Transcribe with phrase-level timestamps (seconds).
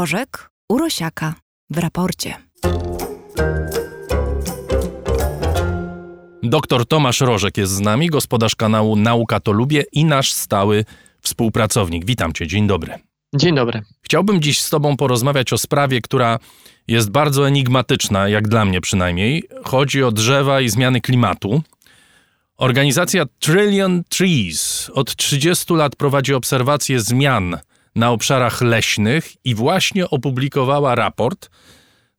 [0.00, 1.34] Rożek Urosiaka
[1.70, 2.34] w raporcie.
[6.42, 10.84] Doktor Tomasz Rożek jest z nami, gospodarz kanału Nauka to Lubię i nasz stały
[11.22, 12.04] współpracownik.
[12.04, 12.94] Witam cię, dzień dobry.
[13.34, 13.82] Dzień dobry.
[14.02, 16.38] Chciałbym dziś z tobą porozmawiać o sprawie, która
[16.88, 19.44] jest bardzo enigmatyczna, jak dla mnie przynajmniej.
[19.64, 21.62] Chodzi o drzewa i zmiany klimatu.
[22.56, 27.58] Organizacja Trillion Trees od 30 lat prowadzi obserwacje zmian
[27.94, 31.50] na obszarach leśnych i właśnie opublikowała raport,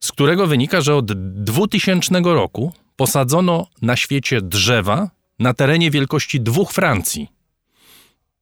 [0.00, 1.12] z którego wynika, że od
[1.42, 7.28] 2000 roku posadzono na świecie drzewa na terenie wielkości dwóch Francji.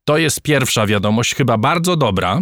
[0.05, 2.41] To jest pierwsza wiadomość, chyba bardzo dobra.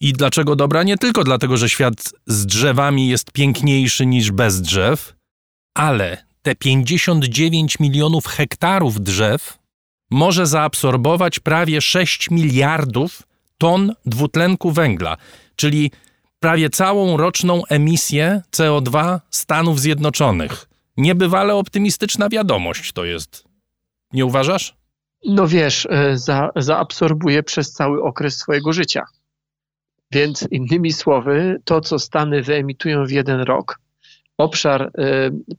[0.00, 0.82] I dlaczego dobra?
[0.82, 5.14] Nie tylko dlatego, że świat z drzewami jest piękniejszy niż bez drzew,
[5.74, 9.58] ale te 59 milionów hektarów drzew
[10.10, 13.22] może zaabsorbować prawie 6 miliardów
[13.58, 15.16] ton dwutlenku węgla,
[15.56, 15.90] czyli
[16.40, 20.68] prawie całą roczną emisję CO2 Stanów Zjednoczonych.
[20.96, 23.44] Niebywale optymistyczna wiadomość to jest.
[24.12, 24.76] Nie uważasz?
[25.26, 29.04] No wiesz, e, za, zaabsorbuje przez cały okres swojego życia.
[30.12, 33.80] Więc innymi słowy, to co Stany wyemitują w jeden rok,
[34.38, 34.90] obszar e,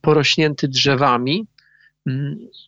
[0.02, 1.48] porośnięty drzewami,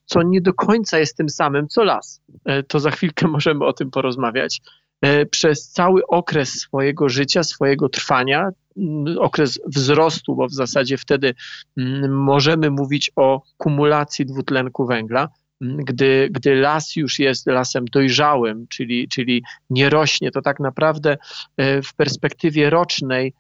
[0.06, 2.22] co nie do końca jest tym samym co las.
[2.46, 4.62] E, to za chwilkę możemy o tym porozmawiać.
[5.02, 11.34] E, przez cały okres swojego życia, swojego trwania, mm, okres wzrostu, bo w zasadzie wtedy
[11.78, 15.30] mm, możemy mówić o kumulacji dwutlenku węgla,
[15.62, 21.18] mm, gdy, gdy las już jest lasem dojrzałym, czyli, czyli nie rośnie, to tak naprawdę
[21.58, 23.34] e, w perspektywie rocznej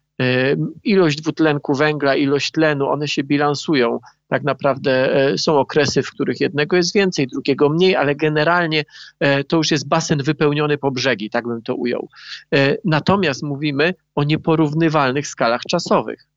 [0.83, 3.99] ilość dwutlenku węgla, ilość tlenu, one się bilansują
[4.33, 8.83] tak naprawdę e, są okresy, w których jednego jest więcej, drugiego mniej, ale generalnie
[9.19, 12.09] e, to już jest basen wypełniony po brzegi, tak bym to ujął.
[12.55, 16.27] E, natomiast mówimy o nieporównywalnych skalach czasowych.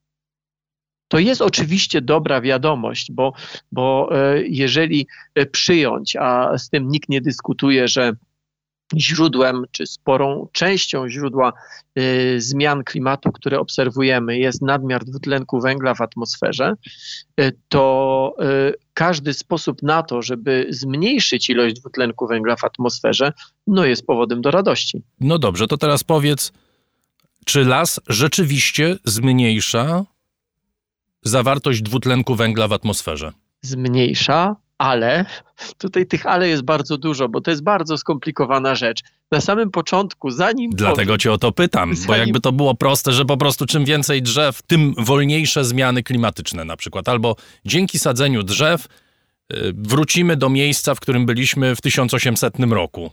[1.09, 3.33] To jest oczywiście dobra wiadomość, bo,
[3.73, 4.11] bo
[4.45, 5.07] jeżeli
[5.53, 8.13] przyjąć, a z tym nikt nie dyskutuje, że
[8.97, 11.53] źródłem, czy sporą częścią źródła
[11.99, 16.75] y, zmian klimatu, które obserwujemy, jest nadmiar dwutlenku węgla w atmosferze,
[17.41, 18.35] y, to
[18.71, 23.33] y, każdy sposób na to, żeby zmniejszyć ilość dwutlenku węgla w atmosferze,
[23.67, 25.03] no jest powodem do radości.
[25.21, 26.53] No dobrze, to teraz powiedz,
[27.45, 30.05] czy las rzeczywiście zmniejsza
[31.23, 33.33] zawartość dwutlenku węgla w atmosferze?
[33.63, 35.25] Zmniejsza, ale
[35.79, 39.01] tutaj tych ale jest bardzo dużo, bo to jest bardzo skomplikowana rzecz.
[39.31, 40.71] Na samym początku, zanim.
[40.75, 42.07] Dlatego powiem, cię o to pytam, zanim...
[42.07, 46.65] bo jakby to było proste, że po prostu czym więcej drzew, tym wolniejsze zmiany klimatyczne
[46.65, 47.09] na przykład.
[47.09, 48.87] Albo dzięki sadzeniu drzew
[49.53, 53.11] y, wrócimy do miejsca, w którym byliśmy w 1800 roku.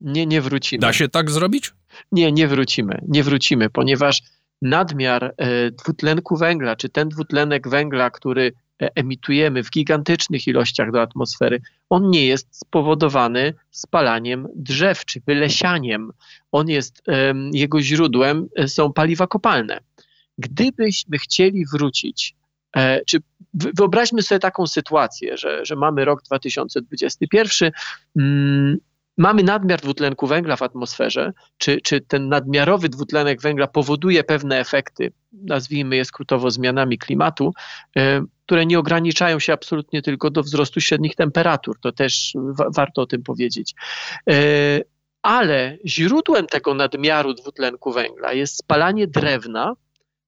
[0.00, 0.80] Nie, nie wrócimy.
[0.80, 1.72] Da się tak zrobić?
[2.12, 3.00] Nie, nie wrócimy.
[3.08, 4.22] Nie wrócimy, ponieważ
[4.62, 11.60] nadmiar e, dwutlenku węgla, czy ten dwutlenek węgla, który emitujemy w gigantycznych ilościach do atmosfery,
[11.90, 16.12] on nie jest spowodowany spalaniem drzew czy wylesianiem.
[16.52, 17.02] On jest,
[17.52, 19.80] jego źródłem e, są paliwa kopalne.
[20.38, 22.34] Gdybyśmy chcieli wrócić,
[22.76, 23.18] e, czy
[23.54, 27.72] wyobraźmy sobie taką sytuację, że, że mamy rok 2021,
[29.16, 35.12] mamy nadmiar dwutlenku węgla w atmosferze, czy, czy ten nadmiarowy dwutlenek węgla powoduje pewne efekty,
[35.32, 37.52] nazwijmy je skrótowo zmianami klimatu,
[37.96, 41.80] e, które nie ograniczają się absolutnie tylko do wzrostu średnich temperatur.
[41.80, 43.74] To też wa warto o tym powiedzieć.
[44.30, 44.34] E,
[45.22, 49.74] ale źródłem tego nadmiaru dwutlenku węgla jest spalanie drewna,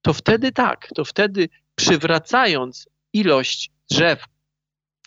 [0.02, 4.24] to wtedy tak, to wtedy przywracając ilość drzew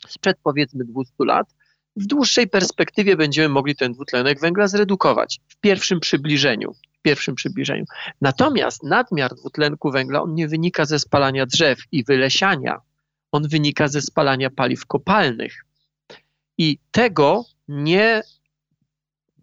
[0.07, 1.47] sprzed powiedzmy 200 lat,
[1.95, 6.73] w dłuższej perspektywie będziemy mogli ten dwutlenek węgla zredukować w pierwszym przybliżeniu.
[6.99, 7.85] W pierwszym przybliżeniu.
[8.21, 12.81] Natomiast nadmiar dwutlenku węgla on nie wynika ze spalania drzew i wylesiania,
[13.31, 15.65] on wynika ze spalania paliw kopalnych.
[16.57, 18.21] I tego nie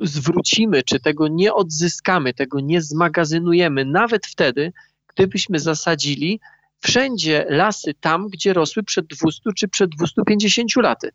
[0.00, 4.72] zwrócimy, czy tego nie odzyskamy, tego nie zmagazynujemy, nawet wtedy,
[5.06, 6.40] gdybyśmy zasadzili
[6.80, 11.10] wszędzie lasy tam, gdzie rosły przed 200 czy przed 250 laty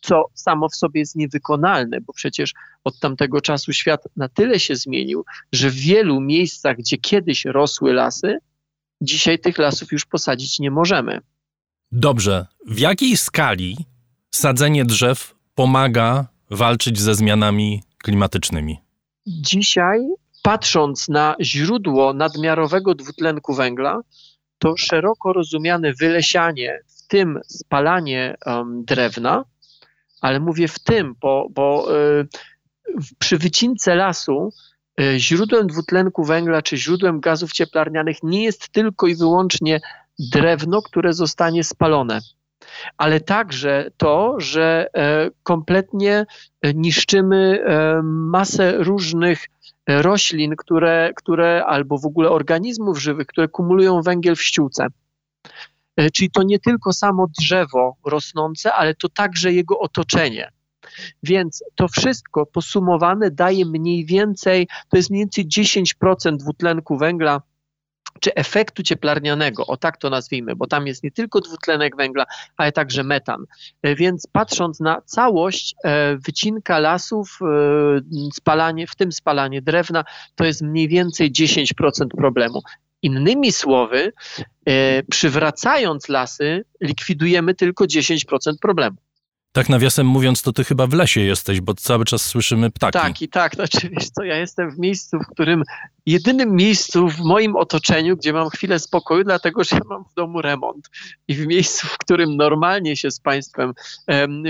[0.00, 2.54] co samo w sobie jest niewykonalne, bo przecież
[2.84, 7.92] od tamtego czasu świat na tyle się zmienił, że w wielu miejscach, gdzie kiedyś rosły
[7.92, 8.38] lasy,
[9.00, 11.20] dzisiaj tych lasów już posadzić nie możemy.
[11.92, 12.46] Dobrze.
[12.66, 13.76] W jakiej skali
[14.34, 18.78] sadzenie drzew pomaga walczyć ze zmianami klimatycznymi?
[19.26, 20.00] Dzisiaj,
[20.42, 24.00] patrząc na źródło nadmiarowego dwutlenku węgla,
[24.58, 29.44] to szeroko rozumiane wylesianie, w tym spalanie um, drewna,
[30.20, 32.28] ale mówię w tym, bo, bo y,
[33.18, 34.52] przy wycince lasu
[35.00, 39.80] e, źródłem dwutlenku węgla czy źródłem gazów cieplarnianych nie jest tylko i wyłącznie
[40.18, 42.20] drewno, które zostanie spalone,
[42.96, 46.26] ale także to, że e, kompletnie
[46.74, 47.64] niszczymy
[48.02, 49.46] masę różnych
[49.88, 54.86] roślin, które, które albo w ogóle organizmów żywych, które kumulują węgiel w ściółce.
[55.98, 60.52] E, czyli to nie tylko samo drzewo rosnące, ale to także jego otoczenie.
[61.22, 67.42] Więc to wszystko posumowane daje mniej więcej, to jest mniej więcej 10% dwutlenku węgla
[68.20, 72.24] czy efektu cieplarnianego, o tak to nazwijmy, bo tam jest nie tylko dwutlenek węgla,
[72.56, 73.44] ale także metan.
[73.82, 77.38] E, więc patrząc na całość, e, wycinka lasów,
[78.34, 80.04] spalanie, w tym spalanie drewna,
[80.34, 82.62] to jest mniej więcej 10% problemu.
[83.02, 84.12] Innymi słowy,
[84.66, 88.96] e, przywracając lasy, likwidujemy tylko 10% problemu.
[89.52, 92.92] Tak nawiasem mówiąc, to ty chyba w lesie jesteś, bo cały czas słyszymy ptaki.
[92.92, 93.54] Tak, i tak.
[93.54, 95.62] Znaczy, wiesz co, ja jestem w miejscu, w którym,
[96.06, 100.42] jedynym miejscu w moim otoczeniu, gdzie mam chwilę spokoju, dlatego że ja mam w domu
[100.42, 100.90] remont.
[101.28, 103.72] I w miejscu, w którym normalnie się z Państwem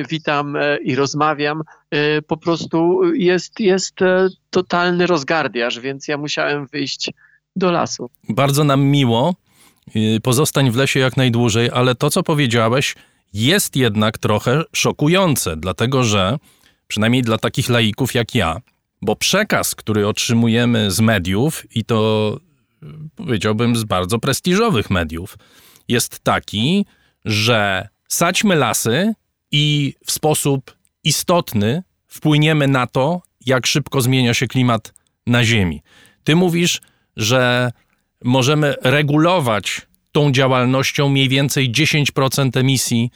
[0.08, 3.94] witam e, i rozmawiam, e, po prostu jest, jest
[4.50, 7.10] totalny rozgardiaż, więc ja musiałem wyjść
[7.58, 8.10] do lasu.
[8.28, 9.34] Bardzo nam miło.
[9.96, 12.94] Y, pozostań w lesie jak najdłużej, ale to, co powiedziałeś,
[13.32, 16.38] jest jednak trochę szokujące, dlatego że,
[16.88, 18.60] przynajmniej dla takich laików jak ja,
[19.02, 22.40] bo przekaz, który otrzymujemy z mediów, i to
[22.82, 25.38] y, powiedziałbym z bardzo prestiżowych mediów,
[25.88, 26.86] jest taki,
[27.24, 29.12] że sadźmy lasy
[29.50, 34.92] i w sposób istotny wpłyniemy na to, jak szybko zmienia się klimat
[35.26, 35.82] na Ziemi.
[36.24, 36.80] Ty mówisz,
[37.18, 37.72] że
[38.24, 39.80] możemy regulować
[40.12, 43.10] tą działalnością mniej więcej 10% emisji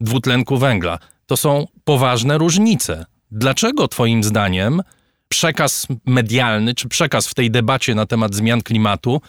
[0.00, 0.98] dwutlenku węgla.
[1.26, 3.06] To są poważne różnice.
[3.30, 4.82] Dlaczego Twoim zdaniem
[5.28, 9.20] przekaz medialny, czy przekaz w tej debacie na temat zmian klimatu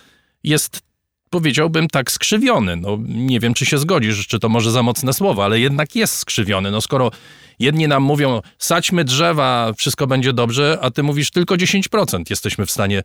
[0.43, 0.81] jest,
[1.29, 2.75] powiedziałbym, tak skrzywiony?
[2.75, 6.17] No, nie wiem, czy się zgodzisz, czy to może za mocne słowo, ale jednak jest
[6.17, 6.71] skrzywiony.
[6.71, 7.11] No, skoro
[7.59, 12.71] jedni nam mówią, sadźmy drzewa, wszystko będzie dobrze, a ty mówisz tylko 10% jesteśmy w
[12.71, 13.03] stanie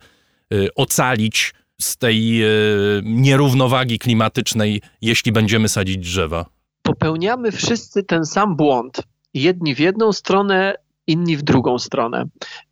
[0.75, 6.45] ocalić z tej y, nierównowagi klimatycznej, jeśli będziemy sadzić drzewa?
[6.81, 9.01] Popełniamy wszyscy ten sam błąd.
[9.33, 10.75] Jedni w jedną stronę,
[11.07, 12.25] inni w drugą stronę.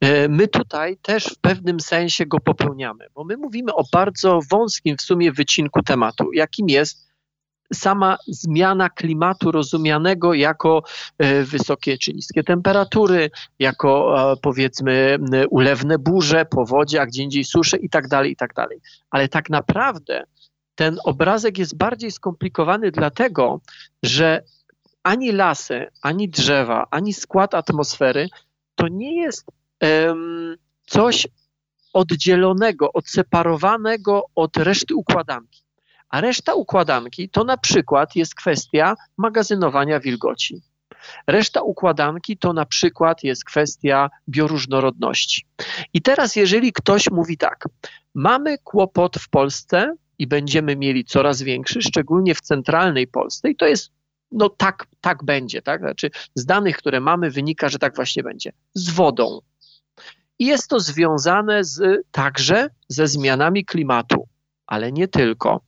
[0.03, 4.97] Y, my tutaj też w pewnym sensie go popełniamy, bo my mówimy o bardzo wąskim
[4.97, 7.10] w sumie wycinku tematu, jakim jest
[7.73, 10.83] sama zmiana klimatu rozumianego jako
[11.17, 15.17] e, wysokie czy niskie temperatury, jako e, powiedzmy
[15.49, 18.81] ulewne burze, powodzie, a gdzie indziej susze i tak dalej, i tak dalej.
[19.09, 20.23] Ale tak naprawdę
[20.75, 23.61] ten obrazek jest bardziej skomplikowany dlatego,
[24.03, 24.43] że
[25.03, 28.27] ani lasy, ani drzewa, ani skład atmosfery
[28.75, 29.45] to nie jest
[29.81, 31.27] um, coś
[31.93, 35.63] oddzielonego, odseparowanego od reszty układanki.
[36.11, 40.61] A reszta układanki to na przykład jest kwestia magazynowania wilgoci.
[41.27, 45.45] Reszta układanki to na przykład jest kwestia bioróżnorodności.
[45.93, 47.67] I teraz, jeżeli ktoś mówi tak,
[48.15, 53.65] mamy kłopot w Polsce i będziemy mieli coraz większy, szczególnie w centralnej Polsce, i to
[53.65, 53.91] jest,
[54.31, 55.81] no tak, tak będzie, tak?
[55.81, 59.39] Znaczy, z danych, które mamy, wynika, że tak właśnie będzie, z wodą.
[60.39, 64.27] I jest to związane z, także ze zmianami klimatu,
[64.67, 65.61] ale nie tylko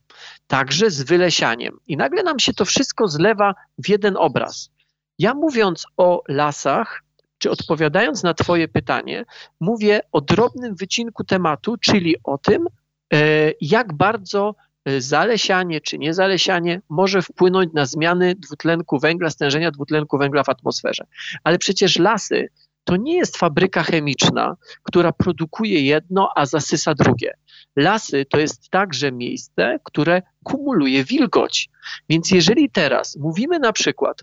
[0.46, 1.78] także z wylesianiem.
[1.86, 4.70] I nagle nam się to wszystko zlewa w jeden obraz.
[5.18, 7.02] Ja mówiąc o lasach,
[7.38, 9.24] czy odpowiadając na Twoje pytanie,
[9.60, 12.66] mówię o drobnym wycinku tematu, czyli o tym,
[13.14, 13.18] e,
[13.60, 20.44] jak bardzo e, zalesianie czy niezalesianie może wpłynąć na zmiany dwutlenku węgla, stężenia dwutlenku węgla
[20.44, 21.04] w atmosferze.
[21.44, 22.48] Ale przecież lasy
[22.84, 27.34] to nie jest fabryka chemiczna, która produkuje jedno, a zasysa drugie.
[27.76, 31.68] Lasy to jest także miejsce, które kumuluje wilgoć.
[32.08, 34.22] Więc jeżeli teraz mówimy na przykład,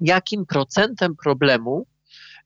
[0.00, 1.86] jakim procentem problemu,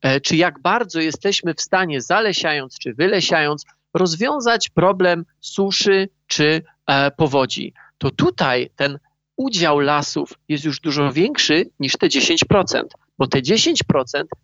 [0.03, 3.65] e, czy jak bardzo jesteśmy w stanie zalesiając czy wylesiając,
[3.95, 8.99] rozwiązać problem suszy czy e, powodzi, to tutaj ten
[9.37, 12.83] udział lasów jest już dużo większy niż te 10%,
[13.19, 13.73] bo te 10%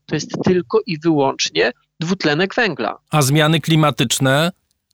[0.07, 2.99] to jest tylko i wyłącznie dwutlenek węgla.
[3.11, 4.53] A zmiany klimatyczne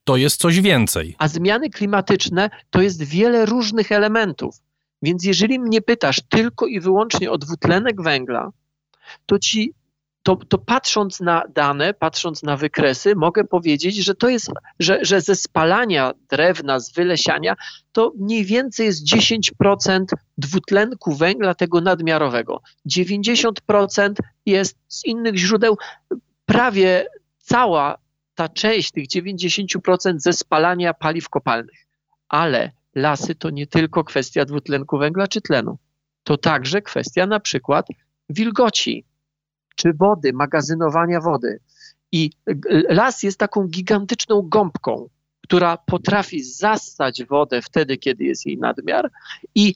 [0.09, 1.17] to jest coś więcej.
[1.19, 4.57] A zmiany klimatyczne to jest wiele różnych elementów.
[5.03, 8.50] Więc jeżeli mnie pytasz tylko i wyłącznie o dwutlenek węgla,
[9.27, 9.75] to ci
[10.23, 14.50] to, to, patrząc na dane, patrząc na wykresy, mogę powiedzieć, że to jest,
[14.81, 17.57] że, że ze spalania drewna, z wylesiania,
[17.93, 20.05] to mniej więcej jest 10%
[20.38, 22.62] dwutlenku węgla tego nadmiarowego.
[22.91, 24.12] 90%
[24.47, 25.77] jest z innych źródeł,
[26.47, 27.07] prawie
[27.38, 27.99] cała
[28.38, 31.87] ta część tych 90% ze spalania paliw kopalnych.
[32.28, 35.78] Ale lasy to nie tylko kwestia dwutlenku węgla czy tlenu.
[36.23, 37.87] To także kwestia na przykład
[38.28, 39.04] wilgoci
[39.76, 41.61] czy wody, magazynowania wody.
[42.12, 42.30] I
[42.88, 45.09] las jest taką gigantyczną gąbką,
[45.42, 49.11] która potrafi zassać wodę wtedy, kiedy jest jej nadmiar
[49.54, 49.75] i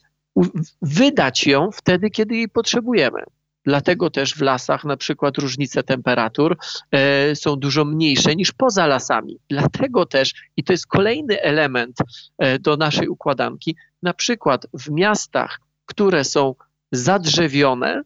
[0.81, 3.23] wydać ją wtedy, kiedy jej potrzebujemy.
[3.65, 6.57] Dlatego też w lasach na przykład różnice temperatur
[6.91, 9.39] e, są dużo mniejsze niż poza lasami.
[9.49, 11.97] Dlatego też, i to jest kolejny element
[12.37, 16.55] e, do naszej układanki, na przykład w miastach, które są
[16.91, 18.01] zadrzewione,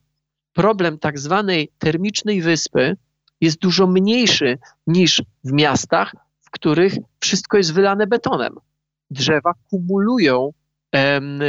[0.53, 2.97] problem tak zwanej termicznej wyspy
[3.41, 8.55] jest dużo mniejszy niż w miastach, w których wszystko jest wylane betonem.
[9.09, 10.53] Drzewa kumulują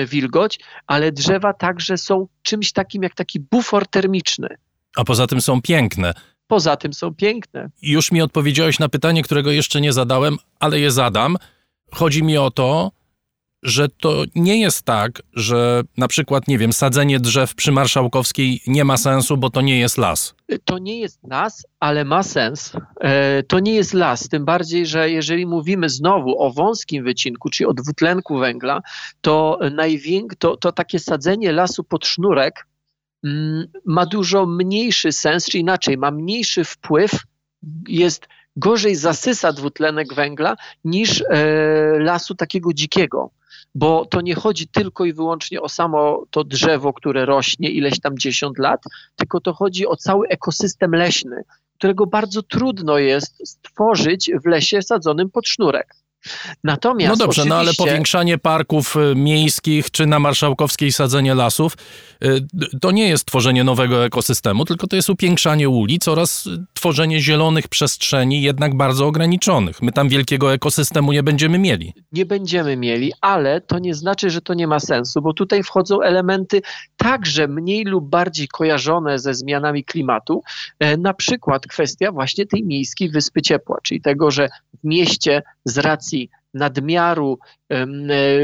[0.06, 4.48] wilgoć, ale drzewa także są czymś takim jak taki bufor termiczny.
[4.96, 6.14] A poza tym są piękne.
[6.46, 7.70] Poza tym są piękne.
[7.82, 11.36] Już mi odpowiedziałeś na pytanie, którego jeszcze nie zadałem, ale je zadam.
[11.92, 12.90] Chodzi mi o to,
[13.62, 18.84] że to nie jest tak, że na przykład, nie wiem, sadzenie drzew przy Marszałkowskiej nie
[18.84, 20.34] ma sensu, bo to nie jest las.
[20.64, 22.72] To nie jest las, ale ma sens.
[23.00, 27.66] E, to nie jest las, tym bardziej, że jeżeli mówimy znowu o wąskim wycinku, czyli
[27.66, 28.80] o dwutlenku węgla,
[29.20, 32.66] to, najwięk, to, to takie sadzenie lasu pod sznurek
[33.24, 37.10] mm, ma dużo mniejszy sens, czy inaczej, ma mniejszy wpływ,
[37.88, 41.34] jest gorzej zasysa dwutlenek węgla niż e,
[41.98, 43.30] lasu takiego dzikiego
[43.74, 48.18] bo to nie chodzi tylko i wyłącznie o samo to drzewo, które rośnie ileś tam
[48.18, 48.82] dziesiąt lat,
[49.16, 51.42] tylko to chodzi o cały ekosystem leśny,
[51.78, 55.94] którego bardzo trudno jest stworzyć w lesie sadzonym pod sznurek.
[56.64, 57.48] Natomiast no dobrze, oczywiście...
[57.48, 61.76] no ale powiększanie parków y, miejskich czy na Marszałkowskiej sadzenie lasów
[62.24, 62.46] y,
[62.80, 66.48] to nie jest tworzenie nowego ekosystemu, tylko to jest upiększanie ulic oraz
[66.78, 69.82] tworzenie zielonych przestrzeni jednak bardzo ograniczonych.
[69.82, 71.94] My tam wielkiego ekosystemu nie będziemy mieli.
[72.12, 76.02] Nie będziemy mieli, ale to nie znaczy, że to nie ma sensu, bo tutaj wchodzą
[76.02, 76.62] elementy
[76.96, 80.42] także mniej lub bardziej kojarzone ze zmianami klimatu,
[80.78, 84.48] e, na przykład kwestia właśnie tej miejskiej wyspy ciepła, czyli tego, że
[84.80, 87.38] w mieście z racji nadmiaru
[87.68, 87.86] e,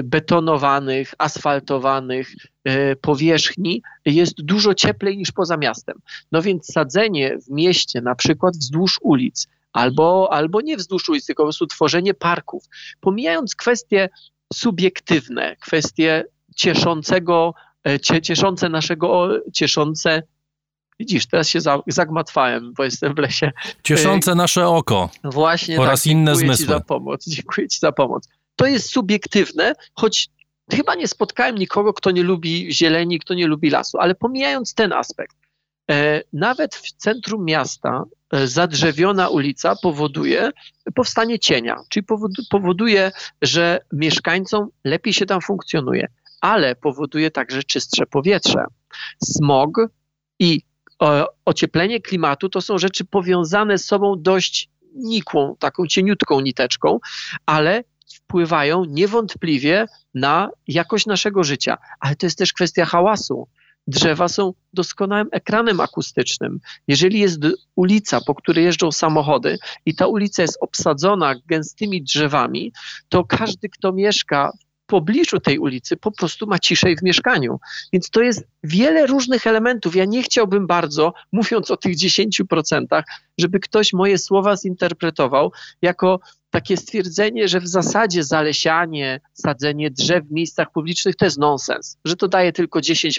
[0.02, 2.34] betonowanych, asfaltowanych
[2.64, 5.98] e, powierzchni jest dużo cieplej niż poza miastem.
[6.32, 11.42] No więc sadzenie w mieście, na przykład wzdłuż ulic, albo, albo nie wzdłuż ulic, tylko
[11.42, 12.64] po prostu tworzenie parków,
[13.00, 14.08] pomijając kwestie
[14.52, 16.24] subiektywne, kwestie
[16.56, 17.54] cieszącego,
[17.86, 20.22] e, cieszące naszego, cieszące
[21.00, 23.52] Widzisz, teraz się zagmatwałem, bo jestem w lesie.
[23.82, 25.10] Cieszące nasze oko.
[25.24, 26.66] Właśnie oraz tak, inne zmysły.
[26.66, 27.24] Ci za pomoc.
[27.26, 28.28] Dziękuję Ci za pomoc.
[28.56, 30.28] To jest subiektywne, choć
[30.72, 34.92] chyba nie spotkałem nikogo, kto nie lubi zieleni, kto nie lubi lasu, ale pomijając ten
[34.92, 35.36] aspekt,
[35.90, 40.50] e, nawet w centrum miasta e, zadrzewiona ulica powoduje
[40.94, 42.06] powstanie cienia, czyli
[42.50, 46.06] powoduje, że mieszkańcom lepiej się tam funkcjonuje,
[46.40, 48.64] ale powoduje także czystsze powietrze.
[49.24, 49.70] Smog
[50.38, 50.60] i
[51.44, 56.98] ocieplenie klimatu to są rzeczy powiązane z sobą dość nikłą, taką cieniutką niteczką,
[57.46, 57.84] ale
[58.14, 61.78] wpływają niewątpliwie na jakość naszego życia.
[62.00, 63.48] Ale to jest też kwestia hałasu.
[63.86, 66.60] Drzewa są doskonałym ekranem akustycznym.
[66.88, 67.40] Jeżeli jest
[67.76, 72.72] ulica, po której jeżdżą samochody i ta ulica jest obsadzona gęstymi drzewami,
[73.08, 74.52] to każdy, kto mieszka
[74.86, 77.60] pobliżu tej ulicy po prostu ma ciszej w mieszkaniu.
[77.92, 79.96] Więc to jest wiele różnych elementów.
[79.96, 83.02] Ja nie chciałbym bardzo, mówiąc o tych 10%,
[83.38, 90.32] żeby ktoś moje słowa zinterpretował jako takie stwierdzenie, że w zasadzie zalesianie, sadzenie drzew w
[90.32, 93.18] miejscach publicznych to jest nonsens, że to daje tylko 10%.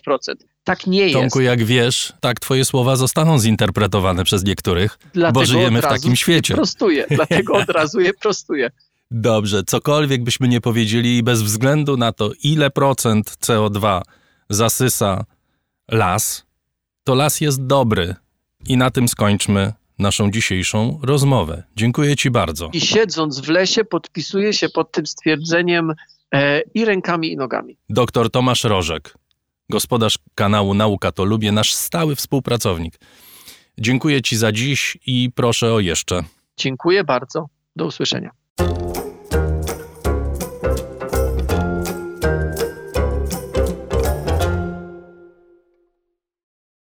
[0.64, 1.14] Tak nie jest.
[1.14, 6.16] Tomku, jak wiesz, tak twoje słowa zostaną zinterpretowane przez niektórych, dlatego bo żyjemy w takim
[6.16, 6.54] świecie.
[6.54, 8.70] Prostuję, dlatego od razu je prostuję.
[9.12, 14.02] Dobrze, cokolwiek byśmy nie powiedzieli, bez względu na to, ile procent CO2
[14.50, 15.26] zasysa
[15.92, 16.46] las,
[17.04, 18.16] to las jest dobry.
[18.68, 21.64] I na tym skończmy naszą dzisiejszą rozmowę.
[21.76, 22.70] Dziękuję Ci bardzo.
[22.74, 25.94] I siedząc w lesie, podpisuję się pod tym stwierdzeniem
[26.32, 27.78] e, i rękami, i nogami.
[27.90, 29.18] Doktor Tomasz Rożek,
[29.70, 33.00] gospodarz kanału Nauka to Lubię, nasz stały współpracownik.
[33.78, 36.24] Dziękuję Ci za dziś i proszę o jeszcze.
[36.58, 37.50] Dziękuję bardzo.
[37.76, 38.32] Do usłyszenia.